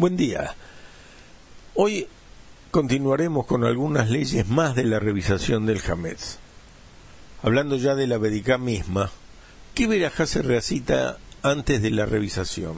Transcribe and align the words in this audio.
Buen 0.00 0.16
día. 0.16 0.54
Hoy 1.74 2.08
continuaremos 2.70 3.44
con 3.44 3.64
algunas 3.64 4.08
leyes 4.08 4.48
más 4.48 4.74
de 4.74 4.84
la 4.84 4.98
revisación 4.98 5.66
del 5.66 5.82
Hametz. 5.86 6.38
Hablando 7.42 7.76
ya 7.76 7.94
de 7.94 8.06
la 8.06 8.16
Bedicá 8.16 8.56
misma, 8.56 9.10
¿qué 9.74 9.86
verajá 9.86 10.24
se 10.24 10.40
recita 10.40 11.18
antes 11.42 11.82
de 11.82 11.90
la 11.90 12.06
revisación? 12.06 12.76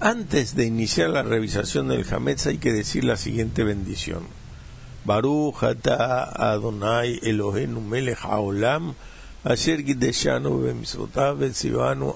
Antes 0.00 0.56
de 0.56 0.64
iniciar 0.64 1.10
la 1.10 1.22
revisación 1.22 1.86
del 1.86 2.04
Hametz 2.12 2.48
hay 2.48 2.58
que 2.58 2.72
decir 2.72 3.04
la 3.04 3.16
siguiente 3.16 3.62
bendición. 3.62 4.24
Baruch 5.04 5.62
Adonai 5.62 7.20
Elohenu 7.22 7.80
melech 7.80 8.18
haolam 8.24 8.96
asher 9.44 9.84
gideshanu 9.84 10.58
b'mitzvotav 10.64 11.38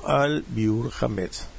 al 0.08 0.44
biur 0.48 0.90
Hametz. 1.00 1.51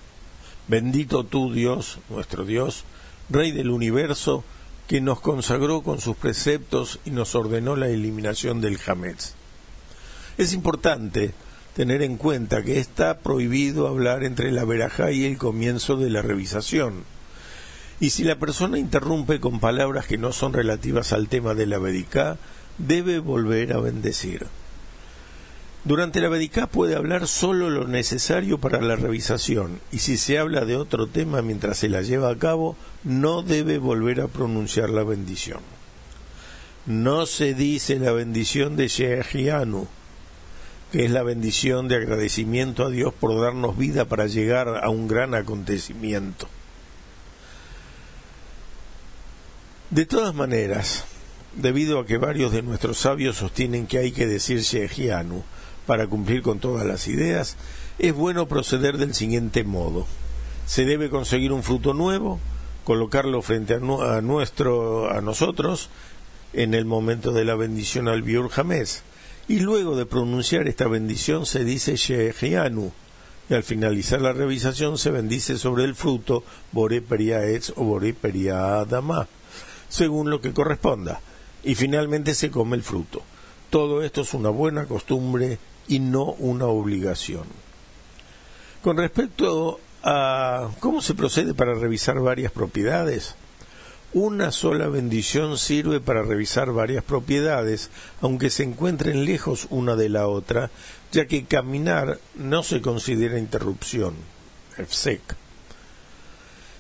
Bendito 0.68 1.26
tú, 1.26 1.52
Dios, 1.52 2.00
nuestro 2.10 2.46
Dios, 2.46 2.86
Rey 3.30 3.52
del 3.52 3.70
universo, 3.70 4.44
que 4.88 5.02
nos 5.02 5.20
consagró 5.22 5.82
con 5.82 6.00
sus 6.00 6.16
preceptos 6.16 7.00
y 7.06 7.12
nos 7.12 7.36
ordenó 7.36 7.76
la 7.76 7.88
eliminación 7.88 8.62
del 8.62 8.80
Hametz. 8.86 9.34
Es 10.38 10.54
importante 10.54 11.34
tener 11.76 12.02
en 12.02 12.18
cuenta 12.18 12.64
que 12.64 12.80
está 12.80 13.20
prohibido 13.20 13.88
hablar 13.88 14.24
entre 14.24 14.52
la 14.52 14.66
verajá 14.66 15.12
y 15.12 15.26
el 15.26 15.38
comienzo 15.38 15.96
de 15.98 16.10
la 16.10 16.22
revisación. 16.22 17.04
Y 18.00 18.12
si 18.12 18.24
la 18.24 18.38
persona 18.38 18.78
interrumpe 18.78 19.40
con 19.40 19.60
palabras 19.60 20.06
que 20.06 20.18
no 20.18 20.34
son 20.34 20.54
relativas 20.54 21.14
al 21.14 21.28
tema 21.28 21.54
de 21.54 21.66
la 21.66 21.80
vedicá, 21.80 22.38
debe 22.78 23.20
volver 23.20 23.74
a 23.74 23.80
bendecir. 23.80 24.48
Durante 25.86 26.22
la 26.22 26.30
Vedicá 26.30 26.68
puede 26.68 26.96
hablar 26.96 27.28
solo 27.28 27.70
lo 27.70 27.88
necesario 27.88 28.58
para 28.58 28.80
la 28.80 28.96
revisación 28.96 29.82
y 29.92 30.00
si 30.00 30.18
se 30.18 30.40
habla 30.40 30.64
de 30.64 30.78
otro 30.78 31.08
tema 31.08 31.42
mientras 31.42 31.78
se 31.78 31.90
la 31.90 32.02
lleva 32.02 32.30
a 32.30 32.38
cabo, 32.38 32.78
no 33.04 33.42
debe 33.42 33.80
volver 33.80 34.22
a 34.22 34.30
pronunciar 34.30 34.90
la 34.90 35.04
bendición. 35.04 35.60
No 36.86 37.26
se 37.26 37.54
dice 37.54 38.00
la 38.00 38.14
bendición 38.14 38.78
de 38.78 38.88
Shehianu, 38.88 39.88
que 40.94 41.04
es 41.04 41.12
la 41.12 41.24
bendición 41.24 41.90
de 41.90 41.98
agradecimiento 41.98 42.86
a 42.86 42.90
Dios 42.90 43.14
por 43.14 43.40
darnos 43.42 43.78
vida 43.78 44.06
para 44.06 44.28
llegar 44.28 44.86
a 44.86 44.90
un 44.90 45.10
gran 45.10 45.36
acontecimiento. 45.36 46.48
De 49.90 50.06
todas 50.06 50.34
maneras, 50.34 51.04
debido 51.56 52.00
a 52.00 52.06
que 52.06 52.18
varios 52.18 52.54
de 52.54 52.62
nuestros 52.62 53.00
sabios 53.00 53.38
sostienen 53.38 53.86
que 53.86 53.98
hay 53.98 54.12
que 54.12 54.28
decir 54.28 54.60
Shehianu, 54.60 55.44
para 55.86 56.08
cumplir 56.08 56.42
con 56.42 56.60
todas 56.60 56.86
las 56.86 57.08
ideas, 57.08 57.58
es 58.00 58.14
bueno 58.14 58.48
proceder 58.48 58.98
del 58.98 59.14
siguiente 59.14 59.64
modo. 59.64 60.06
Se 60.66 60.86
debe 60.86 61.10
conseguir 61.10 61.52
un 61.52 61.64
fruto 61.64 61.94
nuevo, 61.94 62.40
colocarlo 62.84 63.42
frente 63.42 63.76
a, 63.76 64.22
nuestro, 64.22 65.12
a 65.12 65.22
nosotros, 65.22 65.90
en 66.54 66.74
el 66.74 66.86
momento 66.86 67.32
de 67.32 67.46
la 67.46 67.56
bendición 67.56 68.08
al 68.08 68.22
Biur 68.22 68.50
Jamés, 68.50 69.04
y 69.48 69.60
luego 69.60 69.96
de 69.96 70.06
pronunciar 70.06 70.68
esta 70.68 70.88
bendición 70.88 71.46
se 71.46 71.64
dice 71.64 71.96
Sheheanu, 71.96 72.92
y 73.50 73.54
al 73.54 73.64
finalizar 73.64 74.22
la 74.22 74.32
revisación 74.32 74.98
se 74.98 75.12
bendice 75.12 75.58
sobre 75.58 75.84
el 75.84 75.96
fruto 75.96 76.44
Etz 76.74 77.74
o 77.76 78.00
Adama, 78.00 79.28
según 79.90 80.30
lo 80.30 80.40
que 80.42 80.54
corresponda, 80.54 81.22
y 81.64 81.76
finalmente 81.76 82.36
se 82.36 82.52
come 82.52 82.78
el 82.78 82.84
fruto. 82.84 83.22
Todo 83.70 84.04
esto 84.04 84.22
es 84.22 84.34
una 84.34 84.50
buena 84.50 84.86
costumbre 84.86 85.58
y 85.88 86.00
no 86.00 86.34
una 86.34 86.66
obligación. 86.66 87.44
Con 88.82 88.98
respecto 88.98 89.80
a 90.04 90.70
cómo 90.80 91.02
se 91.02 91.16
procede 91.16 91.54
para 91.54 91.74
revisar 91.74 92.20
varias 92.20 92.52
propiedades, 92.52 93.36
una 94.14 94.52
sola 94.52 94.90
bendición 94.90 95.58
sirve 95.58 96.00
para 96.00 96.22
revisar 96.22 96.72
varias 96.72 97.04
propiedades, 97.04 97.90
aunque 98.22 98.52
se 98.52 98.64
encuentren 98.64 99.26
lejos 99.26 99.68
una 99.72 99.96
de 99.96 100.10
la 100.10 100.28
otra, 100.28 100.70
ya 101.12 101.26
que 101.26 101.46
caminar 101.46 102.20
no 102.36 102.62
se 102.62 102.82
considera 102.82 103.40
interrupción. 103.40 104.14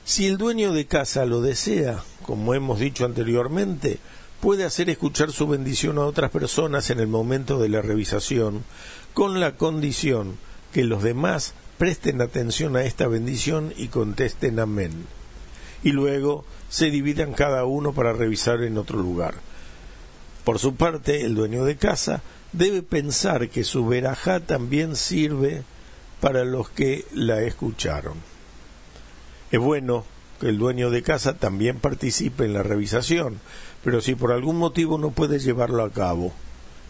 Si 0.05 0.27
el 0.27 0.37
dueño 0.37 0.73
de 0.73 0.85
casa 0.85 1.25
lo 1.25 1.41
desea, 1.41 2.03
como 2.23 2.53
hemos 2.53 2.79
dicho 2.79 3.05
anteriormente, 3.05 3.99
puede 4.43 4.65
hacer 4.65 4.89
escuchar 4.89 5.31
su 5.31 5.47
bendición 5.47 5.97
a 5.97 6.01
otras 6.01 6.29
personas 6.29 6.89
en 6.89 6.99
el 6.99 7.07
momento 7.07 7.59
de 7.59 7.69
la 7.69 7.81
revisación, 7.81 8.65
con 9.13 9.39
la 9.39 9.55
condición 9.55 10.35
que 10.73 10.83
los 10.83 11.01
demás 11.01 11.53
presten 11.77 12.19
atención 12.19 12.75
a 12.75 12.83
esta 12.83 13.07
bendición 13.07 13.73
y 13.77 13.87
contesten 13.87 14.59
amén. 14.59 15.05
Y 15.81 15.93
luego 15.93 16.43
se 16.67 16.91
dividan 16.91 17.31
cada 17.31 17.63
uno 17.63 17.93
para 17.93 18.11
revisar 18.11 18.63
en 18.63 18.77
otro 18.77 18.99
lugar. 18.99 19.35
Por 20.43 20.59
su 20.59 20.75
parte, 20.75 21.21
el 21.21 21.35
dueño 21.35 21.63
de 21.63 21.77
casa 21.77 22.21
debe 22.51 22.83
pensar 22.83 23.47
que 23.47 23.63
su 23.63 23.87
verajá 23.87 24.41
también 24.41 24.97
sirve 24.97 25.63
para 26.19 26.43
los 26.43 26.69
que 26.69 27.05
la 27.13 27.43
escucharon. 27.43 28.15
Es 29.51 29.59
bueno 29.61 30.03
el 30.43 30.57
dueño 30.57 30.89
de 30.89 31.03
casa 31.03 31.37
también 31.37 31.79
participe 31.79 32.45
en 32.45 32.53
la 32.53 32.63
revisación, 32.63 33.39
pero 33.83 34.01
si 34.01 34.15
por 34.15 34.31
algún 34.31 34.57
motivo 34.57 34.97
no 34.97 35.11
puede 35.11 35.39
llevarlo 35.39 35.83
a 35.83 35.91
cabo 35.91 36.33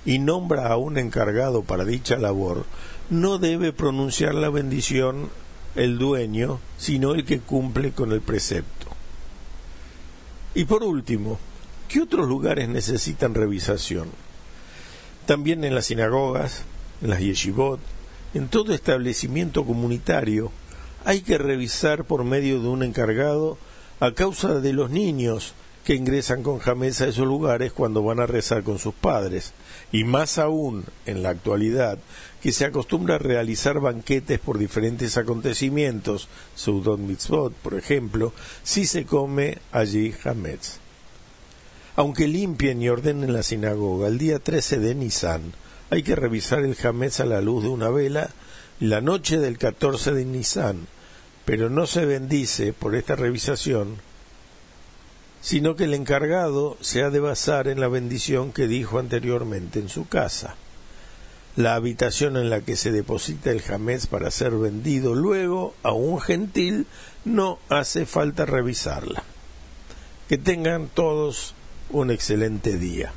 y 0.06 0.19
nombra 0.19 0.68
a 0.68 0.78
un 0.78 0.97
encargado 0.97 1.64
para 1.64 1.86
dicha 1.86 2.18
labor, 2.18 2.66
no 3.09 3.38
debe 3.38 3.72
pronunciar 3.74 4.36
la 4.36 4.50
bendición 4.50 5.30
el 5.75 5.97
dueño, 5.97 6.59
sino 6.78 7.14
el 7.14 7.25
que 7.25 7.40
cumple 7.40 7.91
con 7.91 8.12
el 8.12 8.22
precepto. 8.22 8.88
Y 10.56 10.66
por 10.66 10.84
último, 10.84 11.40
¿qué 11.88 12.02
otros 12.02 12.28
lugares 12.28 12.70
necesitan 12.70 13.34
revisación? 13.34 14.09
También 15.25 15.64
en 15.64 15.74
las 15.74 15.85
sinagogas, 15.85 16.64
en 17.02 17.09
las 17.09 17.20
yeshivot, 17.20 17.80
en 18.34 18.50
todo 18.50 18.74
establecimiento 18.74 19.66
comunitario, 19.66 20.52
hay 21.06 21.22
que 21.22 21.38
revisar 21.38 22.06
por 22.06 22.24
medio 22.24 22.62
de 22.62 22.68
un 22.68 22.84
encargado 22.84 23.58
a 24.00 24.14
causa 24.14 24.59
de 24.59 24.74
los 24.74 24.90
niños 24.90 25.53
que 25.84 25.96
ingresan 25.96 26.44
con 26.44 26.59
jamés 26.59 27.02
a 27.02 27.08
esos 27.08 27.28
lugares 27.28 27.74
cuando 27.74 28.03
van 28.03 28.22
a 28.22 28.25
rezar 28.25 28.64
con 28.64 28.80
sus 28.80 28.94
padres, 28.94 29.53
y 29.91 30.06
más 30.06 30.38
aún 30.38 30.86
en 31.06 31.24
la 31.24 31.30
actualidad, 31.30 32.00
que 32.41 32.53
se 32.53 32.66
acostumbra 32.66 33.16
a 33.16 33.19
realizar 33.19 33.80
banquetes 33.81 34.40
por 34.40 34.58
diferentes 34.58 35.18
acontecimientos, 35.18 36.30
Seudot 36.56 37.00
Mitzvot, 37.00 37.53
por 37.53 37.74
ejemplo, 37.74 38.34
si 38.64 38.85
se 38.85 39.06
come 39.06 39.58
allí 39.74 40.14
jamés. 40.14 40.80
Aunque 41.96 42.28
limpien 42.28 42.81
y 42.81 42.90
ordenen 42.90 43.34
la 43.34 43.44
sinagoga 43.44 44.08
el 44.08 44.18
día 44.18 44.40
13 44.40 44.80
de 44.80 44.96
Nisan, 44.96 45.53
hay 45.90 46.02
que 46.02 46.16
revisar 46.16 46.59
el 46.59 46.75
jamés 46.75 47.20
a 47.20 47.25
la 47.25 47.41
luz 47.41 47.64
de 47.64 47.70
una 47.70 47.90
vela 47.90 48.30
la 48.84 49.00
noche 49.00 49.40
del 49.40 49.58
14 49.58 50.12
de 50.12 50.26
Nisan, 50.26 50.88
pero 51.46 51.70
no 51.70 51.88
se 51.88 52.06
bendice 52.06 52.74
por 52.74 52.96
esta 52.96 53.16
revisación 53.16 53.98
sino 55.44 55.76
que 55.76 55.84
el 55.84 55.94
encargado 55.94 56.78
se 56.80 57.04
ha 57.04 57.10
de 57.10 57.20
basar 57.20 57.68
en 57.68 57.82
la 57.82 57.90
bendición 57.90 58.54
que 58.54 58.66
dijo 58.66 58.98
anteriormente 58.98 59.80
en 59.80 59.90
su 59.90 60.08
casa. 60.08 60.56
La 61.58 61.76
habitación 61.76 62.38
en 62.38 62.50
la 62.50 62.62
que 62.62 62.78
se 62.78 62.94
deposita 62.94 63.52
el 63.52 63.62
jamés 63.62 64.08
para 64.08 64.32
ser 64.32 64.52
vendido 64.52 65.16
luego 65.16 65.76
a 65.84 65.92
un 65.92 66.22
gentil 66.22 66.88
no 67.26 67.60
hace 67.68 68.06
falta 68.06 68.46
revisarla. 68.46 69.24
Que 70.30 70.38
tengan 70.38 70.88
todos 70.88 71.56
un 71.90 72.10
excelente 72.10 72.78
día. 72.78 73.12